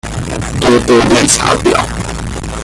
[0.59, 1.77] 多多綠茶婊